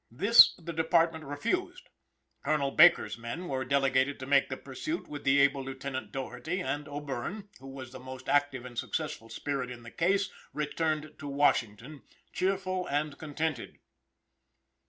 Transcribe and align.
This 0.09 0.55
the 0.55 0.73
department 0.73 1.25
refused. 1.25 1.87
Colonel 2.43 2.71
Baker's 2.71 3.19
men 3.19 3.47
were 3.47 3.63
delegated 3.63 4.19
to 4.19 4.25
make 4.25 4.49
the 4.49 4.57
pursuit 4.57 5.07
with 5.07 5.23
the 5.23 5.39
able 5.39 5.63
Lieutenant 5.63 6.11
Doherty, 6.11 6.59
and. 6.59 6.87
O'Bierne, 6.87 7.49
who 7.59 7.67
was 7.67 7.91
the 7.91 7.99
most 7.99 8.27
active 8.27 8.65
and 8.65 8.75
successful 8.79 9.29
spirit 9.29 9.69
in 9.69 9.83
the 9.83 9.91
chase, 9.91 10.31
returned 10.53 11.13
to 11.19 11.27
Washington, 11.27 12.01
cheerful 12.33 12.87
and 12.87 13.19
contented. 13.19 13.77